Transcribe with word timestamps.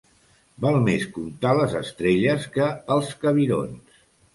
Val 0.65 0.77
més 0.87 1.05
comptar 1.19 1.53
les 1.61 1.77
estrelles 1.83 2.51
que 2.59 2.75
els 2.99 3.17
cabirons. 3.25 4.07